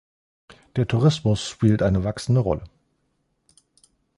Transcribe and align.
Der 0.77 0.87
Tourismus 0.87 1.47
spielt 1.47 1.83
eine 1.83 2.03
wachsende 2.03 2.41
Rolle. 2.41 2.63